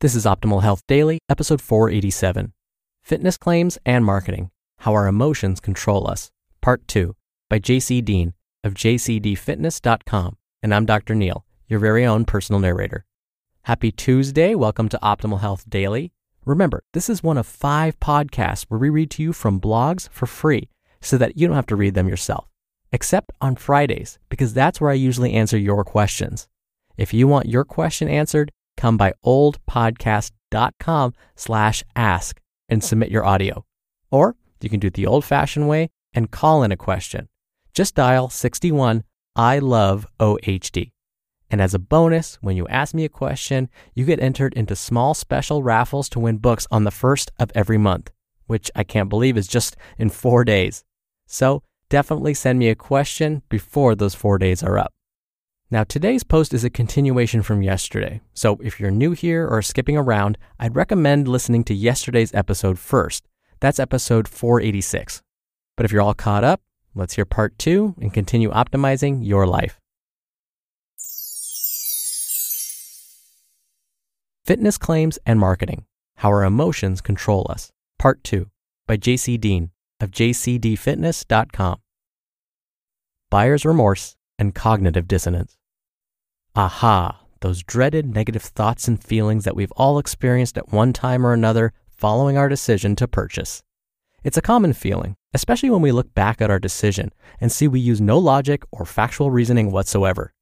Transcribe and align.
This 0.00 0.14
is 0.14 0.24
Optimal 0.24 0.62
Health 0.62 0.82
Daily, 0.86 1.18
episode 1.28 1.60
487 1.60 2.54
Fitness 3.02 3.36
Claims 3.36 3.76
and 3.84 4.02
Marketing 4.02 4.50
How 4.78 4.94
Our 4.94 5.06
Emotions 5.06 5.60
Control 5.60 6.08
Us, 6.08 6.30
Part 6.62 6.88
2 6.88 7.14
by 7.50 7.58
JC 7.58 8.02
Deen 8.02 8.32
of 8.64 8.72
jcdfitness.com. 8.72 10.38
And 10.62 10.74
I'm 10.74 10.86
Dr. 10.86 11.14
Neil, 11.14 11.44
your 11.68 11.80
very 11.80 12.06
own 12.06 12.24
personal 12.24 12.60
narrator. 12.60 13.04
Happy 13.64 13.92
Tuesday. 13.92 14.54
Welcome 14.54 14.88
to 14.88 14.98
Optimal 15.02 15.40
Health 15.40 15.68
Daily. 15.68 16.14
Remember, 16.46 16.82
this 16.94 17.10
is 17.10 17.22
one 17.22 17.36
of 17.36 17.46
five 17.46 18.00
podcasts 18.00 18.64
where 18.68 18.80
we 18.80 18.88
read 18.88 19.10
to 19.10 19.22
you 19.22 19.34
from 19.34 19.60
blogs 19.60 20.08
for 20.08 20.24
free 20.24 20.70
so 21.02 21.18
that 21.18 21.36
you 21.36 21.46
don't 21.46 21.56
have 21.56 21.66
to 21.66 21.76
read 21.76 21.92
them 21.92 22.08
yourself, 22.08 22.48
except 22.90 23.32
on 23.42 23.54
Fridays, 23.54 24.18
because 24.30 24.54
that's 24.54 24.80
where 24.80 24.90
I 24.90 24.94
usually 24.94 25.34
answer 25.34 25.58
your 25.58 25.84
questions. 25.84 26.48
If 26.96 27.12
you 27.12 27.28
want 27.28 27.50
your 27.50 27.66
question 27.66 28.08
answered, 28.08 28.50
come 28.80 28.96
by 28.96 29.12
oldpodcast.com 29.24 31.12
slash 31.36 31.84
ask 31.94 32.40
and 32.68 32.82
submit 32.82 33.10
your 33.10 33.26
audio. 33.26 33.64
Or 34.10 34.36
you 34.62 34.70
can 34.70 34.80
do 34.80 34.86
it 34.86 34.94
the 34.94 35.06
old 35.06 35.24
fashioned 35.24 35.68
way 35.68 35.90
and 36.14 36.30
call 36.30 36.62
in 36.62 36.72
a 36.72 36.76
question. 36.76 37.28
Just 37.74 37.94
dial 37.94 38.30
61 38.30 39.04
I 39.36 39.58
love 39.58 40.06
OHD. 40.18 40.92
And 41.50 41.60
as 41.60 41.74
a 41.74 41.78
bonus, 41.78 42.38
when 42.40 42.56
you 42.56 42.66
ask 42.68 42.94
me 42.94 43.04
a 43.04 43.08
question, 43.08 43.68
you 43.94 44.04
get 44.04 44.20
entered 44.20 44.54
into 44.54 44.74
small 44.74 45.14
special 45.14 45.62
raffles 45.62 46.08
to 46.10 46.20
win 46.20 46.38
books 46.38 46.66
on 46.70 46.84
the 46.84 46.90
first 46.90 47.30
of 47.38 47.50
every 47.54 47.78
month, 47.78 48.10
which 48.46 48.70
I 48.74 48.84
can't 48.84 49.08
believe 49.08 49.36
is 49.36 49.46
just 49.46 49.76
in 49.98 50.10
four 50.10 50.44
days. 50.44 50.84
So 51.26 51.62
definitely 51.88 52.34
send 52.34 52.58
me 52.58 52.68
a 52.68 52.74
question 52.74 53.42
before 53.48 53.94
those 53.94 54.14
four 54.14 54.38
days 54.38 54.62
are 54.62 54.78
up. 54.78 54.92
Now, 55.72 55.84
today's 55.84 56.24
post 56.24 56.52
is 56.52 56.64
a 56.64 56.70
continuation 56.70 57.42
from 57.42 57.62
yesterday. 57.62 58.20
So 58.34 58.58
if 58.60 58.80
you're 58.80 58.90
new 58.90 59.12
here 59.12 59.46
or 59.46 59.62
skipping 59.62 59.96
around, 59.96 60.36
I'd 60.58 60.74
recommend 60.74 61.28
listening 61.28 61.62
to 61.64 61.74
yesterday's 61.74 62.34
episode 62.34 62.76
first. 62.76 63.28
That's 63.60 63.78
episode 63.78 64.26
486. 64.26 65.22
But 65.76 65.86
if 65.86 65.92
you're 65.92 66.02
all 66.02 66.14
caught 66.14 66.42
up, 66.42 66.60
let's 66.96 67.14
hear 67.14 67.24
part 67.24 67.56
two 67.56 67.94
and 68.00 68.12
continue 68.12 68.50
optimizing 68.50 69.24
your 69.24 69.46
life. 69.46 69.78
Fitness 74.44 74.76
Claims 74.76 75.20
and 75.24 75.38
Marketing 75.38 75.84
How 76.16 76.30
Our 76.30 76.42
Emotions 76.42 77.00
Control 77.00 77.46
Us, 77.48 77.70
Part 77.96 78.24
2 78.24 78.50
by 78.88 78.96
JC 78.96 79.40
Deen 79.40 79.70
of 80.00 80.10
jcdfitness.com. 80.10 81.78
Buyer's 83.30 83.64
Remorse 83.64 84.16
and 84.36 84.52
Cognitive 84.52 85.06
Dissonance. 85.06 85.59
Aha, 86.56 87.20
those 87.42 87.62
dreaded 87.62 88.12
negative 88.12 88.42
thoughts 88.42 88.88
and 88.88 89.02
feelings 89.02 89.44
that 89.44 89.54
we've 89.54 89.70
all 89.72 90.00
experienced 90.00 90.58
at 90.58 90.72
one 90.72 90.92
time 90.92 91.24
or 91.24 91.32
another 91.32 91.72
following 91.88 92.36
our 92.36 92.48
decision 92.48 92.96
to 92.96 93.06
purchase. 93.06 93.62
It's 94.24 94.36
a 94.36 94.42
common 94.42 94.72
feeling, 94.72 95.14
especially 95.32 95.70
when 95.70 95.80
we 95.80 95.92
look 95.92 96.12
back 96.12 96.42
at 96.42 96.50
our 96.50 96.58
decision 96.58 97.12
and 97.40 97.52
see 97.52 97.68
we 97.68 97.78
use 97.78 98.00
no 98.00 98.18
logic 98.18 98.64
or 98.72 98.84
factual 98.84 99.30
reasoning 99.30 99.70
whatsoever. 99.70 100.34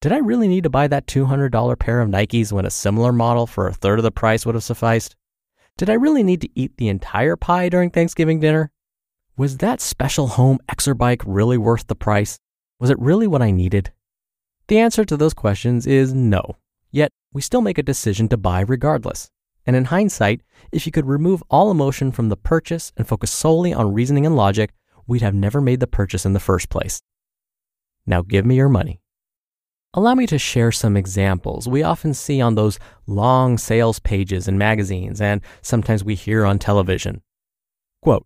Did 0.00 0.12
I 0.12 0.16
really 0.16 0.48
need 0.48 0.64
to 0.64 0.70
buy 0.70 0.88
that 0.88 1.06
$200 1.06 1.78
pair 1.78 2.00
of 2.00 2.08
Nikes 2.08 2.52
when 2.52 2.64
a 2.64 2.70
similar 2.70 3.12
model 3.12 3.46
for 3.46 3.66
a 3.66 3.74
third 3.74 3.98
of 3.98 4.02
the 4.02 4.10
price 4.10 4.46
would 4.46 4.54
have 4.54 4.64
sufficed? 4.64 5.14
Did 5.76 5.90
I 5.90 5.94
really 5.94 6.22
need 6.22 6.40
to 6.40 6.48
eat 6.54 6.78
the 6.78 6.88
entire 6.88 7.36
pie 7.36 7.68
during 7.68 7.90
Thanksgiving 7.90 8.40
dinner? 8.40 8.70
Was 9.36 9.58
that 9.58 9.82
special 9.82 10.28
home 10.28 10.58
exerbike 10.70 11.22
really 11.26 11.58
worth 11.58 11.86
the 11.86 11.94
price? 11.94 12.38
Was 12.78 12.88
it 12.88 12.98
really 12.98 13.26
what 13.26 13.42
I 13.42 13.50
needed? 13.50 13.92
The 14.70 14.78
answer 14.78 15.04
to 15.04 15.16
those 15.16 15.34
questions 15.34 15.84
is 15.84 16.14
no. 16.14 16.54
Yet, 16.92 17.10
we 17.32 17.42
still 17.42 17.60
make 17.60 17.76
a 17.76 17.82
decision 17.82 18.28
to 18.28 18.36
buy 18.36 18.60
regardless. 18.60 19.28
And 19.66 19.74
in 19.74 19.86
hindsight, 19.86 20.42
if 20.70 20.86
you 20.86 20.92
could 20.92 21.08
remove 21.08 21.42
all 21.50 21.72
emotion 21.72 22.12
from 22.12 22.28
the 22.28 22.36
purchase 22.36 22.92
and 22.96 23.04
focus 23.04 23.32
solely 23.32 23.72
on 23.74 23.92
reasoning 23.92 24.26
and 24.26 24.36
logic, 24.36 24.70
we'd 25.08 25.22
have 25.22 25.34
never 25.34 25.60
made 25.60 25.80
the 25.80 25.88
purchase 25.88 26.24
in 26.24 26.34
the 26.34 26.38
first 26.38 26.68
place. 26.68 27.02
Now 28.06 28.22
give 28.22 28.46
me 28.46 28.54
your 28.54 28.68
money. 28.68 29.00
Allow 29.92 30.14
me 30.14 30.28
to 30.28 30.38
share 30.38 30.70
some 30.70 30.96
examples 30.96 31.66
we 31.66 31.82
often 31.82 32.14
see 32.14 32.40
on 32.40 32.54
those 32.54 32.78
long 33.08 33.58
sales 33.58 33.98
pages 33.98 34.46
in 34.46 34.56
magazines 34.56 35.20
and 35.20 35.40
sometimes 35.62 36.04
we 36.04 36.14
hear 36.14 36.46
on 36.46 36.60
television. 36.60 37.22
Quote, 38.02 38.24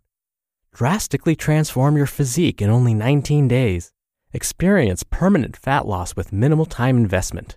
drastically 0.74 1.36
transform 1.36 1.96
your 1.96 2.04
physique 2.04 2.60
in 2.60 2.68
only 2.68 2.92
19 2.92 3.48
days. 3.48 3.93
Experience 4.36 5.04
permanent 5.04 5.56
fat 5.56 5.86
loss 5.86 6.16
with 6.16 6.32
minimal 6.32 6.66
time 6.66 6.96
investment. 6.96 7.56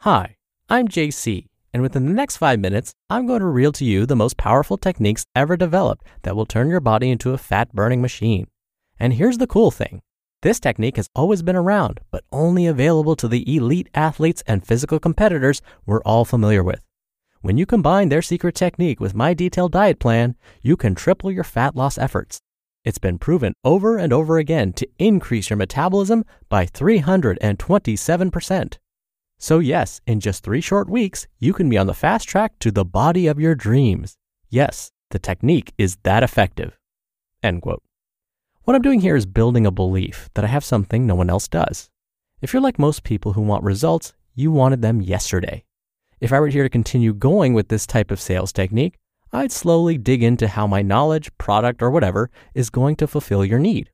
Hi, 0.00 0.36
I'm 0.66 0.88
JC, 0.88 1.44
and 1.74 1.82
within 1.82 2.06
the 2.06 2.14
next 2.14 2.38
five 2.38 2.58
minutes, 2.58 2.94
I'm 3.10 3.26
going 3.26 3.40
to 3.40 3.46
reel 3.46 3.70
to 3.72 3.84
you 3.84 4.06
the 4.06 4.16
most 4.16 4.38
powerful 4.38 4.78
techniques 4.78 5.26
ever 5.34 5.58
developed 5.58 6.06
that 6.22 6.34
will 6.34 6.46
turn 6.46 6.70
your 6.70 6.80
body 6.80 7.10
into 7.10 7.34
a 7.34 7.36
fat 7.36 7.70
burning 7.74 8.00
machine. 8.00 8.46
And 8.98 9.12
here's 9.12 9.36
the 9.36 9.46
cool 9.46 9.70
thing 9.70 10.00
this 10.40 10.58
technique 10.58 10.96
has 10.96 11.10
always 11.14 11.42
been 11.42 11.54
around, 11.54 12.00
but 12.10 12.24
only 12.32 12.66
available 12.66 13.14
to 13.16 13.28
the 13.28 13.54
elite 13.54 13.90
athletes 13.92 14.42
and 14.46 14.66
physical 14.66 14.98
competitors 14.98 15.60
we're 15.84 16.00
all 16.00 16.24
familiar 16.24 16.64
with. 16.64 16.80
When 17.42 17.58
you 17.58 17.66
combine 17.66 18.08
their 18.08 18.22
secret 18.22 18.54
technique 18.54 19.00
with 19.00 19.14
my 19.14 19.34
detailed 19.34 19.72
diet 19.72 19.98
plan, 19.98 20.34
you 20.62 20.78
can 20.78 20.94
triple 20.94 21.30
your 21.30 21.44
fat 21.44 21.76
loss 21.76 21.98
efforts. 21.98 22.40
It's 22.86 22.98
been 22.98 23.18
proven 23.18 23.52
over 23.64 23.98
and 23.98 24.12
over 24.12 24.38
again 24.38 24.72
to 24.74 24.86
increase 25.00 25.50
your 25.50 25.56
metabolism 25.56 26.24
by 26.48 26.66
327%. 26.66 28.78
So, 29.38 29.58
yes, 29.58 30.00
in 30.06 30.20
just 30.20 30.44
three 30.44 30.60
short 30.60 30.88
weeks, 30.88 31.26
you 31.40 31.52
can 31.52 31.68
be 31.68 31.76
on 31.76 31.88
the 31.88 31.94
fast 31.94 32.28
track 32.28 32.60
to 32.60 32.70
the 32.70 32.84
body 32.84 33.26
of 33.26 33.40
your 33.40 33.56
dreams. 33.56 34.14
Yes, 34.50 34.92
the 35.10 35.18
technique 35.18 35.74
is 35.76 35.96
that 36.04 36.22
effective. 36.22 36.78
End 37.42 37.60
quote. 37.60 37.82
What 38.62 38.76
I'm 38.76 38.82
doing 38.82 39.00
here 39.00 39.16
is 39.16 39.26
building 39.26 39.66
a 39.66 39.72
belief 39.72 40.30
that 40.34 40.44
I 40.44 40.48
have 40.48 40.64
something 40.64 41.04
no 41.04 41.16
one 41.16 41.28
else 41.28 41.48
does. 41.48 41.90
If 42.40 42.52
you're 42.52 42.62
like 42.62 42.78
most 42.78 43.02
people 43.02 43.32
who 43.32 43.42
want 43.42 43.64
results, 43.64 44.12
you 44.36 44.52
wanted 44.52 44.82
them 44.82 45.02
yesterday. 45.02 45.64
If 46.20 46.32
I 46.32 46.38
were 46.38 46.46
here 46.46 46.62
to 46.62 46.68
continue 46.68 47.12
going 47.12 47.52
with 47.52 47.66
this 47.66 47.84
type 47.84 48.12
of 48.12 48.20
sales 48.20 48.52
technique, 48.52 48.96
I'd 49.32 49.52
slowly 49.52 49.98
dig 49.98 50.22
into 50.22 50.48
how 50.48 50.66
my 50.66 50.82
knowledge, 50.82 51.30
product, 51.38 51.82
or 51.82 51.90
whatever 51.90 52.30
is 52.54 52.70
going 52.70 52.96
to 52.96 53.06
fulfill 53.06 53.44
your 53.44 53.58
need. 53.58 53.90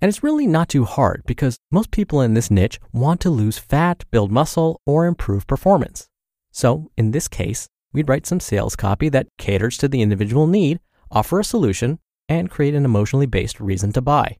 And 0.00 0.08
it's 0.08 0.22
really 0.22 0.46
not 0.46 0.68
too 0.68 0.84
hard 0.84 1.22
because 1.26 1.58
most 1.72 1.90
people 1.90 2.20
in 2.20 2.34
this 2.34 2.50
niche 2.50 2.78
want 2.92 3.20
to 3.22 3.30
lose 3.30 3.58
fat, 3.58 4.04
build 4.10 4.30
muscle, 4.30 4.80
or 4.86 5.06
improve 5.06 5.46
performance. 5.46 6.08
So, 6.52 6.90
in 6.96 7.10
this 7.10 7.28
case, 7.28 7.68
we'd 7.92 8.08
write 8.08 8.26
some 8.26 8.40
sales 8.40 8.76
copy 8.76 9.08
that 9.08 9.28
caters 9.38 9.76
to 9.78 9.88
the 9.88 10.02
individual 10.02 10.46
need, 10.46 10.80
offer 11.10 11.40
a 11.40 11.44
solution, 11.44 11.98
and 12.28 12.50
create 12.50 12.74
an 12.74 12.84
emotionally 12.84 13.26
based 13.26 13.58
reason 13.58 13.92
to 13.92 14.00
buy. 14.00 14.36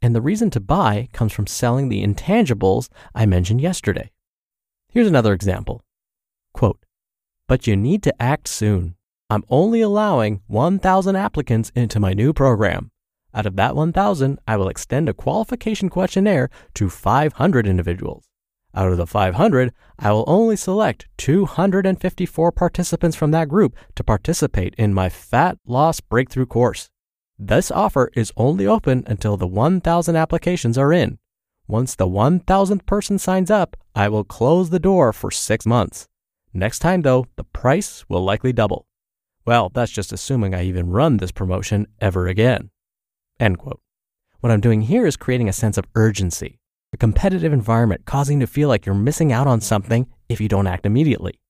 And 0.00 0.14
the 0.14 0.20
reason 0.20 0.50
to 0.50 0.60
buy 0.60 1.08
comes 1.12 1.32
from 1.32 1.46
selling 1.46 1.88
the 1.88 2.04
intangibles 2.04 2.88
I 3.14 3.26
mentioned 3.26 3.60
yesterday. 3.60 4.10
Here's 4.88 5.08
another 5.08 5.32
example. 5.32 5.82
Quote, 6.52 6.84
but 7.48 7.66
you 7.66 7.76
need 7.76 8.02
to 8.02 8.22
act 8.22 8.48
soon. 8.48 8.96
I'm 9.32 9.44
only 9.48 9.80
allowing 9.80 10.42
1,000 10.46 11.16
applicants 11.16 11.72
into 11.74 11.98
my 11.98 12.12
new 12.12 12.34
program. 12.34 12.90
Out 13.32 13.46
of 13.46 13.56
that 13.56 13.74
1,000, 13.74 14.38
I 14.46 14.58
will 14.58 14.68
extend 14.68 15.08
a 15.08 15.14
qualification 15.14 15.88
questionnaire 15.88 16.50
to 16.74 16.90
500 16.90 17.66
individuals. 17.66 18.26
Out 18.74 18.92
of 18.92 18.98
the 18.98 19.06
500, 19.06 19.72
I 19.98 20.12
will 20.12 20.24
only 20.26 20.56
select 20.56 21.08
254 21.16 22.52
participants 22.52 23.16
from 23.16 23.30
that 23.30 23.48
group 23.48 23.74
to 23.94 24.04
participate 24.04 24.74
in 24.76 24.92
my 24.92 25.08
fat 25.08 25.56
loss 25.64 26.00
breakthrough 26.00 26.44
course. 26.44 26.90
This 27.38 27.70
offer 27.70 28.10
is 28.14 28.34
only 28.36 28.66
open 28.66 29.02
until 29.06 29.38
the 29.38 29.46
1,000 29.46 30.14
applications 30.14 30.76
are 30.76 30.92
in. 30.92 31.18
Once 31.66 31.94
the 31.94 32.06
1,000th 32.06 32.84
person 32.84 33.18
signs 33.18 33.50
up, 33.50 33.78
I 33.94 34.10
will 34.10 34.24
close 34.24 34.68
the 34.68 34.78
door 34.78 35.10
for 35.10 35.30
six 35.30 35.64
months. 35.64 36.06
Next 36.52 36.80
time, 36.80 37.00
though, 37.00 37.28
the 37.36 37.44
price 37.44 38.04
will 38.10 38.22
likely 38.22 38.52
double. 38.52 38.86
Well, 39.44 39.70
that's 39.74 39.90
just 39.90 40.12
assuming 40.12 40.54
I 40.54 40.64
even 40.64 40.90
run 40.90 41.16
this 41.16 41.32
promotion 41.32 41.88
ever 42.00 42.28
again. 42.28 42.70
End 43.40 43.58
quote. 43.58 43.80
What 44.40 44.52
I'm 44.52 44.60
doing 44.60 44.82
here 44.82 45.04
is 45.04 45.16
creating 45.16 45.48
a 45.48 45.52
sense 45.52 45.76
of 45.76 45.86
urgency, 45.96 46.60
a 46.92 46.96
competitive 46.96 47.52
environment 47.52 48.04
causing 48.04 48.40
you 48.40 48.46
to 48.46 48.52
feel 48.52 48.68
like 48.68 48.86
you're 48.86 48.94
missing 48.94 49.32
out 49.32 49.48
on 49.48 49.60
something 49.60 50.06
if 50.28 50.40
you 50.40 50.48
don't 50.48 50.68
act 50.68 50.86
immediately. 50.86 51.40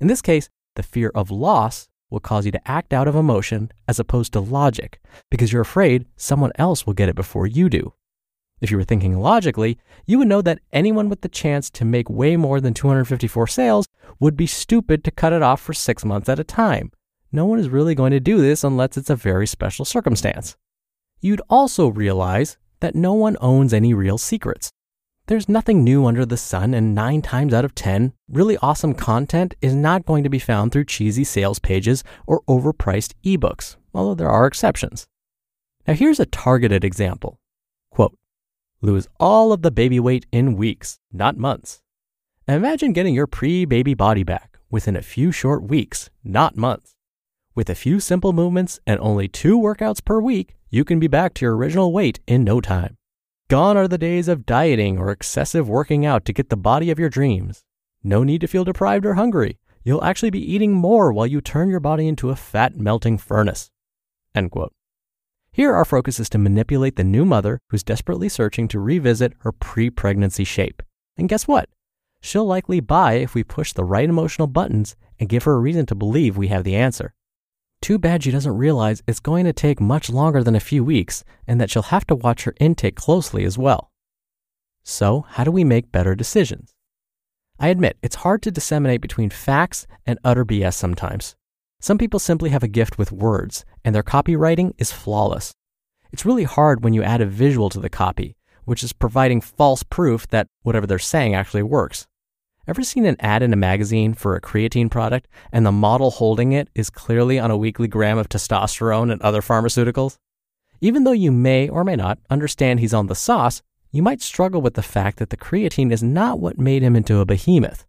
In 0.00 0.08
this 0.08 0.22
case, 0.22 0.48
the 0.74 0.82
fear 0.82 1.12
of 1.14 1.30
loss 1.30 1.88
will 2.10 2.20
cause 2.20 2.46
you 2.46 2.52
to 2.52 2.68
act 2.68 2.92
out 2.92 3.06
of 3.06 3.14
emotion 3.14 3.70
as 3.86 4.00
opposed 4.00 4.32
to 4.32 4.40
logic 4.40 5.00
because 5.30 5.52
you're 5.52 5.62
afraid 5.62 6.06
someone 6.16 6.52
else 6.56 6.84
will 6.84 6.94
get 6.94 7.08
it 7.08 7.16
before 7.16 7.46
you 7.46 7.68
do. 7.68 7.94
If 8.60 8.70
you 8.70 8.76
were 8.76 8.84
thinking 8.84 9.20
logically, 9.20 9.78
you 10.04 10.18
would 10.18 10.28
know 10.28 10.42
that 10.42 10.60
anyone 10.72 11.08
with 11.08 11.20
the 11.20 11.28
chance 11.28 11.70
to 11.70 11.84
make 11.84 12.10
way 12.10 12.36
more 12.36 12.60
than 12.60 12.74
254 12.74 13.46
sales 13.46 13.86
would 14.18 14.36
be 14.36 14.46
stupid 14.46 15.04
to 15.04 15.10
cut 15.10 15.32
it 15.32 15.42
off 15.42 15.60
for 15.60 15.74
six 15.74 16.04
months 16.04 16.28
at 16.28 16.40
a 16.40 16.44
time 16.44 16.90
no 17.32 17.44
one 17.46 17.58
is 17.58 17.68
really 17.68 17.94
going 17.94 18.12
to 18.12 18.20
do 18.20 18.40
this 18.40 18.64
unless 18.64 18.96
it's 18.96 19.10
a 19.10 19.16
very 19.16 19.46
special 19.46 19.84
circumstance. 19.84 20.56
You'd 21.20 21.42
also 21.48 21.88
realize 21.88 22.56
that 22.80 22.94
no 22.94 23.12
one 23.12 23.36
owns 23.40 23.72
any 23.72 23.94
real 23.94 24.18
secrets. 24.18 24.70
There's 25.26 25.48
nothing 25.48 25.82
new 25.82 26.06
under 26.06 26.24
the 26.24 26.36
sun, 26.36 26.72
and 26.72 26.94
nine 26.94 27.20
times 27.20 27.52
out 27.52 27.64
of 27.64 27.74
10, 27.74 28.12
really 28.28 28.56
awesome 28.58 28.94
content 28.94 29.54
is 29.60 29.74
not 29.74 30.06
going 30.06 30.22
to 30.22 30.30
be 30.30 30.38
found 30.38 30.70
through 30.70 30.84
cheesy 30.84 31.24
sales 31.24 31.58
pages 31.58 32.04
or 32.28 32.42
overpriced 32.42 33.14
ebooks, 33.24 33.76
although 33.92 34.14
there 34.14 34.30
are 34.30 34.46
exceptions. 34.46 35.08
Now, 35.86 35.94
here's 35.94 36.20
a 36.20 36.26
targeted 36.26 36.84
example 36.84 37.38
Quote, 37.90 38.16
lose 38.82 39.08
all 39.18 39.52
of 39.52 39.62
the 39.62 39.70
baby 39.70 39.98
weight 39.98 40.26
in 40.30 40.56
weeks, 40.56 41.00
not 41.12 41.36
months. 41.36 41.82
Imagine 42.46 42.92
getting 42.92 43.14
your 43.14 43.26
pre 43.26 43.64
baby 43.64 43.94
body 43.94 44.22
back 44.22 44.58
within 44.70 44.94
a 44.94 45.02
few 45.02 45.32
short 45.32 45.64
weeks, 45.64 46.10
not 46.22 46.56
months. 46.56 46.95
With 47.56 47.70
a 47.70 47.74
few 47.74 48.00
simple 48.00 48.34
movements 48.34 48.80
and 48.86 49.00
only 49.00 49.28
two 49.28 49.58
workouts 49.58 50.04
per 50.04 50.20
week, 50.20 50.56
you 50.68 50.84
can 50.84 51.00
be 51.00 51.06
back 51.06 51.32
to 51.34 51.46
your 51.46 51.56
original 51.56 51.90
weight 51.90 52.20
in 52.26 52.44
no 52.44 52.60
time. 52.60 52.98
Gone 53.48 53.78
are 53.78 53.88
the 53.88 53.96
days 53.96 54.28
of 54.28 54.44
dieting 54.44 54.98
or 54.98 55.10
excessive 55.10 55.66
working 55.66 56.04
out 56.04 56.26
to 56.26 56.34
get 56.34 56.50
the 56.50 56.56
body 56.58 56.90
of 56.90 56.98
your 56.98 57.08
dreams. 57.08 57.64
No 58.04 58.22
need 58.24 58.42
to 58.42 58.46
feel 58.46 58.64
deprived 58.64 59.06
or 59.06 59.14
hungry. 59.14 59.56
You'll 59.84 60.04
actually 60.04 60.28
be 60.28 60.52
eating 60.52 60.74
more 60.74 61.14
while 61.14 61.26
you 61.26 61.40
turn 61.40 61.70
your 61.70 61.80
body 61.80 62.08
into 62.08 62.28
a 62.28 62.36
fat 62.36 62.76
melting 62.76 63.16
furnace. 63.16 63.70
End 64.34 64.50
quote. 64.50 64.74
Here, 65.50 65.72
our 65.72 65.86
focus 65.86 66.20
is 66.20 66.28
to 66.30 66.38
manipulate 66.38 66.96
the 66.96 67.04
new 67.04 67.24
mother 67.24 67.58
who's 67.70 67.82
desperately 67.82 68.28
searching 68.28 68.68
to 68.68 68.80
revisit 68.80 69.32
her 69.38 69.52
pre 69.52 69.88
pregnancy 69.88 70.44
shape. 70.44 70.82
And 71.16 71.26
guess 71.26 71.48
what? 71.48 71.70
She'll 72.20 72.44
likely 72.44 72.80
buy 72.80 73.14
if 73.14 73.34
we 73.34 73.42
push 73.44 73.72
the 73.72 73.84
right 73.84 74.10
emotional 74.10 74.46
buttons 74.46 74.94
and 75.18 75.30
give 75.30 75.44
her 75.44 75.54
a 75.54 75.60
reason 75.60 75.86
to 75.86 75.94
believe 75.94 76.36
we 76.36 76.48
have 76.48 76.64
the 76.64 76.76
answer. 76.76 77.14
Too 77.86 78.00
bad 78.00 78.24
she 78.24 78.32
doesn't 78.32 78.58
realize 78.58 79.00
it's 79.06 79.20
going 79.20 79.44
to 79.44 79.52
take 79.52 79.80
much 79.80 80.10
longer 80.10 80.42
than 80.42 80.56
a 80.56 80.66
few 80.72 80.82
weeks 80.82 81.22
and 81.46 81.60
that 81.60 81.70
she'll 81.70 81.94
have 81.94 82.04
to 82.08 82.16
watch 82.16 82.42
her 82.42 82.52
intake 82.58 82.96
closely 82.96 83.44
as 83.44 83.56
well. 83.56 83.92
So, 84.82 85.24
how 85.28 85.44
do 85.44 85.52
we 85.52 85.62
make 85.62 85.92
better 85.92 86.16
decisions? 86.16 86.74
I 87.60 87.68
admit 87.68 87.96
it's 88.02 88.24
hard 88.26 88.42
to 88.42 88.50
disseminate 88.50 89.00
between 89.00 89.30
facts 89.30 89.86
and 90.04 90.18
utter 90.24 90.44
BS 90.44 90.74
sometimes. 90.74 91.36
Some 91.78 91.96
people 91.96 92.18
simply 92.18 92.50
have 92.50 92.64
a 92.64 92.66
gift 92.66 92.98
with 92.98 93.12
words, 93.12 93.64
and 93.84 93.94
their 93.94 94.02
copywriting 94.02 94.72
is 94.78 94.90
flawless. 94.90 95.52
It's 96.10 96.26
really 96.26 96.42
hard 96.42 96.82
when 96.82 96.92
you 96.92 97.04
add 97.04 97.20
a 97.20 97.24
visual 97.24 97.70
to 97.70 97.78
the 97.78 97.88
copy, 97.88 98.34
which 98.64 98.82
is 98.82 98.92
providing 98.92 99.40
false 99.40 99.84
proof 99.84 100.26
that 100.30 100.48
whatever 100.62 100.88
they're 100.88 100.98
saying 100.98 101.36
actually 101.36 101.62
works. 101.62 102.08
Ever 102.68 102.82
seen 102.82 103.06
an 103.06 103.16
ad 103.20 103.44
in 103.44 103.52
a 103.52 103.56
magazine 103.56 104.12
for 104.12 104.34
a 104.34 104.40
creatine 104.40 104.90
product 104.90 105.28
and 105.52 105.64
the 105.64 105.70
model 105.70 106.10
holding 106.10 106.50
it 106.50 106.68
is 106.74 106.90
clearly 106.90 107.38
on 107.38 107.52
a 107.52 107.56
weekly 107.56 107.86
gram 107.86 108.18
of 108.18 108.28
testosterone 108.28 109.12
and 109.12 109.22
other 109.22 109.40
pharmaceuticals? 109.40 110.18
Even 110.80 111.04
though 111.04 111.12
you 111.12 111.30
may 111.30 111.68
or 111.68 111.84
may 111.84 111.94
not 111.94 112.18
understand 112.28 112.80
he's 112.80 112.92
on 112.92 113.06
the 113.06 113.14
sauce, 113.14 113.62
you 113.92 114.02
might 114.02 114.20
struggle 114.20 114.60
with 114.60 114.74
the 114.74 114.82
fact 114.82 115.18
that 115.18 115.30
the 115.30 115.36
creatine 115.36 115.92
is 115.92 116.02
not 116.02 116.40
what 116.40 116.58
made 116.58 116.82
him 116.82 116.96
into 116.96 117.20
a 117.20 117.24
behemoth. 117.24 117.86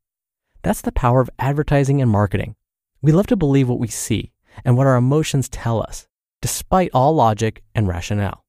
That's 0.61 0.81
the 0.81 0.91
power 0.91 1.21
of 1.21 1.29
advertising 1.39 1.99
and 1.99 2.11
marketing. 2.11 2.55
We 3.01 3.11
love 3.11 3.27
to 3.27 3.35
believe 3.35 3.67
what 3.67 3.79
we 3.79 3.87
see 3.87 4.31
and 4.63 4.77
what 4.77 4.85
our 4.85 4.95
emotions 4.95 5.49
tell 5.49 5.81
us, 5.81 6.07
despite 6.39 6.91
all 6.93 7.15
logic 7.15 7.63
and 7.73 7.87
rationale. 7.87 8.43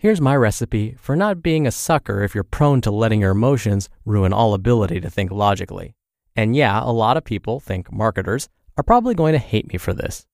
Here's 0.00 0.18
my 0.18 0.34
recipe 0.34 0.96
for 0.98 1.14
not 1.14 1.42
being 1.42 1.66
a 1.66 1.70
sucker 1.70 2.22
if 2.22 2.34
you're 2.34 2.42
prone 2.42 2.80
to 2.80 2.90
letting 2.90 3.20
your 3.20 3.32
emotions 3.32 3.90
ruin 4.06 4.32
all 4.32 4.54
ability 4.54 4.98
to 4.98 5.10
think 5.10 5.30
logically. 5.30 5.94
And 6.34 6.56
yeah, 6.56 6.80
a 6.82 6.88
lot 6.90 7.18
of 7.18 7.24
people 7.24 7.60
think 7.60 7.92
marketers 7.92 8.48
are 8.78 8.82
probably 8.82 9.14
going 9.14 9.34
to 9.34 9.38
hate 9.38 9.70
me 9.70 9.76
for 9.76 9.92
this, 9.92 10.24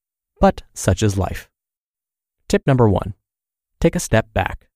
but 0.41 0.63
such 0.73 1.03
is 1.03 1.19
life. 1.19 1.51
Tip 2.47 2.65
number 2.65 2.89
one 2.89 3.15
take 3.81 3.97
a 3.97 3.99
step 3.99 4.33
back. 4.33 4.69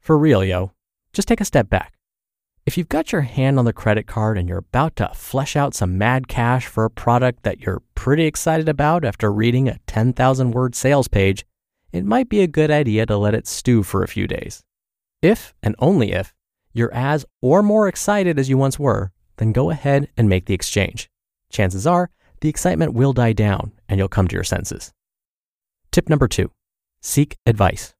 For 0.00 0.18
real, 0.18 0.42
yo, 0.42 0.72
just 1.12 1.28
take 1.28 1.40
a 1.40 1.44
step 1.44 1.70
back. 1.70 1.92
If 2.66 2.76
you've 2.76 2.88
got 2.88 3.12
your 3.12 3.20
hand 3.20 3.56
on 3.56 3.66
the 3.66 3.72
credit 3.72 4.08
card 4.08 4.36
and 4.36 4.48
you're 4.48 4.58
about 4.58 4.96
to 4.96 5.12
flesh 5.14 5.54
out 5.54 5.76
some 5.76 5.96
mad 5.96 6.26
cash 6.26 6.66
for 6.66 6.84
a 6.84 6.90
product 6.90 7.44
that 7.44 7.60
you're 7.60 7.84
pretty 7.94 8.24
excited 8.24 8.68
about 8.68 9.04
after 9.04 9.32
reading 9.32 9.68
a 9.68 9.78
10,000 9.86 10.50
word 10.50 10.74
sales 10.74 11.06
page, 11.06 11.46
it 11.92 12.04
might 12.04 12.28
be 12.28 12.40
a 12.40 12.46
good 12.46 12.70
idea 12.70 13.06
to 13.06 13.16
let 13.16 13.34
it 13.34 13.46
stew 13.46 13.82
for 13.82 14.02
a 14.02 14.08
few 14.08 14.26
days. 14.26 14.62
If, 15.22 15.54
and 15.62 15.74
only 15.78 16.12
if, 16.12 16.34
you're 16.72 16.92
as 16.92 17.24
or 17.40 17.62
more 17.62 17.88
excited 17.88 18.38
as 18.38 18.48
you 18.48 18.58
once 18.58 18.78
were, 18.78 19.10
then 19.38 19.52
go 19.52 19.70
ahead 19.70 20.08
and 20.16 20.28
make 20.28 20.46
the 20.46 20.54
exchange. 20.54 21.10
Chances 21.50 21.86
are 21.86 22.10
the 22.40 22.48
excitement 22.48 22.94
will 22.94 23.12
die 23.12 23.32
down 23.32 23.72
and 23.88 23.98
you'll 23.98 24.08
come 24.08 24.28
to 24.28 24.34
your 24.34 24.44
senses. 24.44 24.92
Tip 25.90 26.08
number 26.08 26.28
two 26.28 26.50
seek 27.00 27.36
advice. 27.46 27.94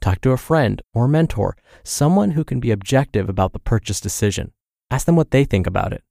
Talk 0.00 0.20
to 0.22 0.32
a 0.32 0.36
friend 0.36 0.82
or 0.92 1.08
mentor, 1.08 1.56
someone 1.82 2.32
who 2.32 2.44
can 2.44 2.60
be 2.60 2.70
objective 2.70 3.28
about 3.28 3.52
the 3.52 3.58
purchase 3.58 4.00
decision. 4.00 4.52
Ask 4.90 5.06
them 5.06 5.16
what 5.16 5.30
they 5.30 5.44
think 5.44 5.66
about 5.66 5.92
it. 5.92 6.02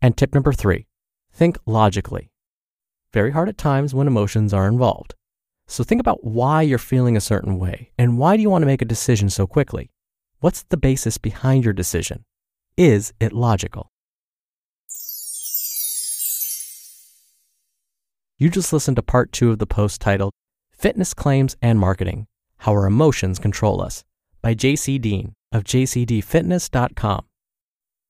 And 0.00 0.16
tip 0.16 0.34
number 0.34 0.52
three 0.52 0.86
think 1.32 1.58
logically. 1.66 2.30
Very 3.12 3.32
hard 3.32 3.48
at 3.48 3.58
times 3.58 3.94
when 3.94 4.06
emotions 4.06 4.54
are 4.54 4.68
involved. 4.68 5.14
So 5.70 5.84
think 5.84 6.00
about 6.00 6.24
why 6.24 6.62
you're 6.62 6.78
feeling 6.78 7.16
a 7.16 7.20
certain 7.20 7.56
way 7.56 7.92
and 7.96 8.18
why 8.18 8.36
do 8.36 8.42
you 8.42 8.50
want 8.50 8.62
to 8.62 8.66
make 8.66 8.82
a 8.82 8.84
decision 8.84 9.30
so 9.30 9.46
quickly? 9.46 9.88
What's 10.40 10.64
the 10.64 10.76
basis 10.76 11.16
behind 11.16 11.62
your 11.62 11.72
decision? 11.72 12.24
Is 12.76 13.12
it 13.20 13.32
logical? 13.32 13.88
You 18.36 18.50
just 18.50 18.72
listened 18.72 18.96
to 18.96 19.02
part 19.02 19.30
two 19.30 19.52
of 19.52 19.60
the 19.60 19.66
post 19.66 20.00
titled 20.00 20.32
Fitness 20.72 21.14
Claims 21.14 21.56
and 21.62 21.78
Marketing 21.78 22.26
How 22.58 22.72
Our 22.72 22.86
Emotions 22.86 23.38
Control 23.38 23.80
Us 23.80 24.02
by 24.42 24.56
JC 24.56 25.00
Deen 25.00 25.34
of 25.52 25.62
jcdfitness.com. 25.62 27.26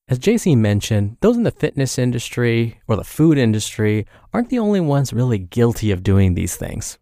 As 0.09 0.19
JC 0.19 0.57
mentioned, 0.57 1.19
those 1.21 1.37
in 1.37 1.43
the 1.43 1.51
fitness 1.51 1.99
industry 1.99 2.81
or 2.89 2.97
the 2.97 3.05
food 3.05 3.37
industry 3.37 4.07
aren't 4.33 4.49
the 4.49 4.59
only 4.59 4.81
ones 4.81 5.13
really 5.13 5.39
guilty 5.39 5.91
of 5.91 6.03
doing 6.03 6.33
these 6.33 6.57
things. 6.57 6.99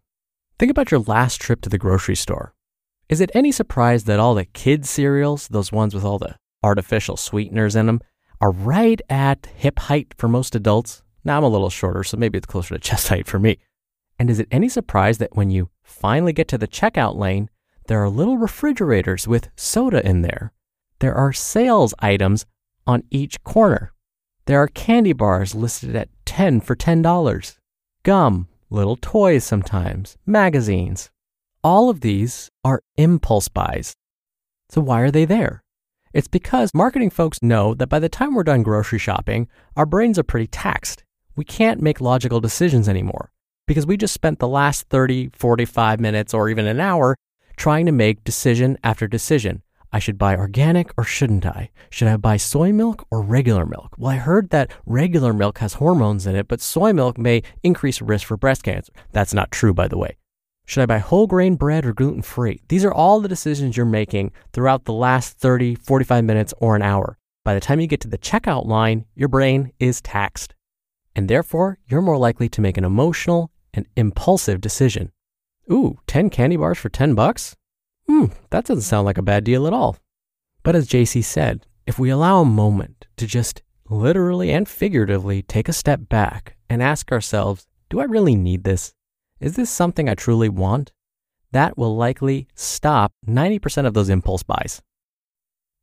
Think 0.59 0.71
about 0.71 0.91
your 0.91 0.99
last 0.99 1.39
trip 1.39 1.61
to 1.61 1.69
the 1.69 1.77
grocery 1.77 2.17
store. 2.17 2.53
Is 3.07 3.21
it 3.21 3.31
any 3.33 3.49
surprise 3.49 4.03
that 4.03 4.19
all 4.19 4.35
the 4.35 4.43
kids' 4.43 4.89
cereals, 4.89 5.47
those 5.47 5.71
ones 5.71 5.95
with 5.95 6.03
all 6.03 6.19
the 6.19 6.35
artificial 6.61 7.15
sweeteners 7.15 7.77
in 7.77 7.85
them, 7.85 8.01
are 8.41 8.51
right 8.51 9.01
at 9.09 9.47
hip 9.55 9.79
height 9.79 10.13
for 10.17 10.27
most 10.27 10.55
adults? 10.55 11.01
Now 11.23 11.37
I'm 11.37 11.45
a 11.45 11.49
little 11.49 11.69
shorter, 11.69 12.03
so 12.03 12.17
maybe 12.17 12.37
it's 12.37 12.45
closer 12.45 12.75
to 12.75 12.79
chest 12.89 13.07
height 13.07 13.25
for 13.25 13.39
me. 13.39 13.57
And 14.19 14.29
is 14.29 14.37
it 14.37 14.49
any 14.51 14.67
surprise 14.67 15.17
that 15.19 15.33
when 15.33 15.49
you 15.49 15.69
finally 15.81 16.33
get 16.33 16.49
to 16.49 16.57
the 16.57 16.67
checkout 16.67 17.15
lane, 17.15 17.49
there 17.87 18.03
are 18.03 18.09
little 18.09 18.37
refrigerators 18.37 19.29
with 19.29 19.47
soda 19.55 20.05
in 20.05 20.23
there? 20.23 20.51
There 20.99 21.15
are 21.15 21.31
sales 21.31 21.93
items 21.99 22.45
on 22.85 23.03
each 23.09 23.41
corner. 23.45 23.93
There 24.45 24.61
are 24.61 24.67
candy 24.67 25.13
bars 25.13 25.55
listed 25.55 25.95
at 25.95 26.09
10 26.25 26.59
for 26.59 26.75
$10. 26.75 27.57
Gum, 28.03 28.49
little 28.69 28.95
toys 28.95 29.43
sometimes, 29.43 30.17
magazines. 30.25 31.09
All 31.63 31.89
of 31.89 32.01
these 32.01 32.49
are 32.63 32.81
impulse 32.97 33.47
buys. 33.47 33.93
So 34.69 34.81
why 34.81 35.01
are 35.01 35.11
they 35.11 35.25
there? 35.25 35.63
It's 36.13 36.27
because 36.27 36.71
marketing 36.73 37.09
folks 37.09 37.41
know 37.41 37.73
that 37.75 37.89
by 37.89 37.99
the 37.99 38.09
time 38.09 38.33
we're 38.33 38.43
done 38.43 38.63
grocery 38.63 38.99
shopping, 38.99 39.47
our 39.75 39.85
brains 39.85 40.17
are 40.17 40.23
pretty 40.23 40.47
taxed. 40.47 41.03
We 41.35 41.43
can't 41.45 41.81
make 41.81 42.01
logical 42.01 42.39
decisions 42.39 42.89
anymore 42.89 43.31
because 43.67 43.85
we 43.85 43.97
just 43.97 44.13
spent 44.13 44.39
the 44.39 44.47
last 44.47 44.87
30, 44.89 45.29
45 45.33 45.99
minutes, 45.99 46.33
or 46.33 46.49
even 46.49 46.65
an 46.65 46.79
hour 46.79 47.15
trying 47.55 47.85
to 47.85 47.91
make 47.91 48.23
decision 48.23 48.77
after 48.83 49.07
decision 49.07 49.61
I 49.91 49.99
should 49.99 50.17
buy 50.17 50.35
organic 50.35 50.91
or 50.97 51.03
shouldn't 51.03 51.45
I? 51.45 51.71
Should 51.89 52.07
I 52.07 52.17
buy 52.17 52.37
soy 52.37 52.71
milk 52.71 53.05
or 53.09 53.21
regular 53.21 53.65
milk? 53.65 53.95
Well, 53.97 54.11
I 54.11 54.17
heard 54.17 54.51
that 54.51 54.71
regular 54.85 55.33
milk 55.33 55.57
has 55.59 55.75
hormones 55.75 56.27
in 56.27 56.35
it, 56.35 56.47
but 56.47 56.61
soy 56.61 56.93
milk 56.93 57.17
may 57.17 57.41
increase 57.63 58.01
risk 58.01 58.27
for 58.27 58.37
breast 58.37 58.63
cancer. 58.63 58.93
That's 59.11 59.33
not 59.33 59.51
true, 59.51 59.73
by 59.73 59.87
the 59.87 59.97
way. 59.97 60.17
Should 60.65 60.83
I 60.83 60.85
buy 60.85 60.99
whole 60.99 61.25
grain 61.25 61.55
bread 61.55 61.85
or 61.85 61.93
gluten 61.93 62.21
free? 62.21 62.61
These 62.67 62.85
are 62.85 62.93
all 62.93 63.19
the 63.19 63.27
decisions 63.27 63.75
you're 63.75 63.87
making 63.87 64.31
throughout 64.53 64.85
the 64.85 64.93
last 64.93 65.39
30, 65.39 65.73
45 65.73 66.23
minutes, 66.23 66.53
or 66.59 66.75
an 66.75 66.83
hour. 66.83 67.17
By 67.43 67.55
the 67.55 67.59
time 67.59 67.79
you 67.79 67.87
get 67.87 68.01
to 68.01 68.07
the 68.07 68.19
checkout 68.19 68.67
line, 68.67 69.05
your 69.15 69.29
brain 69.29 69.71
is 69.79 70.01
taxed. 70.01 70.53
And 71.15 71.27
therefore, 71.27 71.79
you're 71.87 72.03
more 72.03 72.19
likely 72.19 72.49
to 72.49 72.61
make 72.61 72.77
an 72.77 72.85
emotional 72.85 73.49
and 73.73 73.87
impulsive 73.95 74.61
decision. 74.61 75.11
Ooh, 75.71 75.97
10 76.05 76.29
candy 76.29 76.57
bars 76.57 76.77
for 76.77 76.89
10 76.89 77.15
bucks? 77.15 77.55
Hmm, 78.09 78.25
that 78.49 78.65
doesn't 78.65 78.81
sound 78.81 79.05
like 79.05 79.19
a 79.19 79.21
bad 79.21 79.43
deal 79.43 79.67
at 79.67 79.73
all. 79.73 79.95
But 80.63 80.75
as 80.75 80.87
JC 80.87 81.23
said, 81.23 81.67
if 81.85 81.99
we 81.99 82.09
allow 82.09 82.41
a 82.41 82.45
moment 82.45 83.05
to 83.17 83.27
just 83.27 83.61
literally 83.87 84.51
and 84.51 84.67
figuratively 84.67 85.43
take 85.43 85.69
a 85.69 85.73
step 85.73 86.09
back 86.09 86.55
and 86.71 86.81
ask 86.81 87.11
ourselves, 87.11 87.67
do 87.87 87.99
I 87.99 88.05
really 88.05 88.35
need 88.35 88.63
this? 88.63 88.95
Is 89.39 89.55
this 89.55 89.69
something 89.69 90.09
I 90.09 90.15
truly 90.15 90.49
want? 90.49 90.91
That 91.51 91.77
will 91.77 91.95
likely 91.95 92.47
stop 92.55 93.13
90% 93.27 93.85
of 93.85 93.93
those 93.93 94.09
impulse 94.09 94.41
buys. 94.41 94.81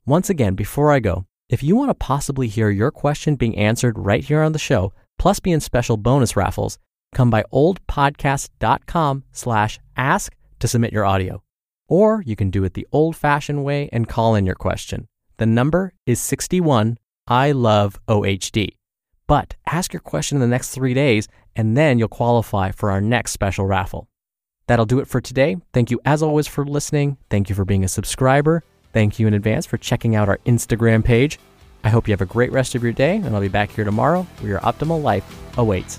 Once 0.04 0.28
again, 0.28 0.56
before 0.56 0.90
I 0.90 0.98
go, 0.98 1.26
if 1.48 1.62
you 1.62 1.76
want 1.76 1.90
to 1.90 1.94
possibly 1.94 2.48
hear 2.48 2.70
your 2.70 2.90
question 2.90 3.36
being 3.36 3.56
answered 3.56 4.00
right 4.00 4.24
here 4.24 4.42
on 4.42 4.50
the 4.50 4.58
show, 4.58 4.92
plus 5.16 5.38
be 5.38 5.52
in 5.52 5.60
special 5.60 5.96
bonus 5.96 6.34
raffles, 6.34 6.80
come 7.14 7.30
by 7.30 7.44
oldpodcast.com 7.52 9.22
slash 9.30 9.78
ask 9.96 10.34
to 10.58 10.66
submit 10.66 10.92
your 10.92 11.04
audio. 11.04 11.40
Or 11.88 12.22
you 12.22 12.36
can 12.36 12.50
do 12.50 12.64
it 12.64 12.74
the 12.74 12.86
old 12.92 13.16
fashioned 13.16 13.64
way 13.64 13.88
and 13.92 14.08
call 14.08 14.34
in 14.34 14.46
your 14.46 14.54
question. 14.54 15.06
The 15.38 15.46
number 15.46 15.92
is 16.06 16.20
61 16.20 16.98
I 17.28 17.52
love 17.52 17.98
OHD. 18.06 18.76
But 19.26 19.56
ask 19.66 19.92
your 19.92 20.00
question 20.00 20.36
in 20.36 20.40
the 20.40 20.46
next 20.46 20.70
three 20.70 20.94
days, 20.94 21.26
and 21.56 21.76
then 21.76 21.98
you'll 21.98 22.08
qualify 22.08 22.70
for 22.70 22.90
our 22.90 23.00
next 23.00 23.32
special 23.32 23.66
raffle. 23.66 24.08
That'll 24.68 24.86
do 24.86 25.00
it 25.00 25.08
for 25.08 25.20
today. 25.20 25.56
Thank 25.72 25.90
you, 25.90 26.00
as 26.04 26.22
always, 26.22 26.46
for 26.46 26.64
listening. 26.64 27.16
Thank 27.30 27.48
you 27.48 27.54
for 27.54 27.64
being 27.64 27.84
a 27.84 27.88
subscriber. 27.88 28.62
Thank 28.92 29.18
you 29.18 29.26
in 29.26 29.34
advance 29.34 29.66
for 29.66 29.76
checking 29.76 30.14
out 30.14 30.28
our 30.28 30.38
Instagram 30.46 31.04
page. 31.04 31.38
I 31.84 31.88
hope 31.88 32.08
you 32.08 32.12
have 32.12 32.20
a 32.20 32.26
great 32.26 32.52
rest 32.52 32.74
of 32.74 32.82
your 32.82 32.92
day, 32.92 33.16
and 33.16 33.34
I'll 33.34 33.40
be 33.40 33.48
back 33.48 33.70
here 33.70 33.84
tomorrow 33.84 34.26
where 34.40 34.50
your 34.50 34.60
optimal 34.60 35.02
life 35.02 35.24
awaits. 35.58 35.98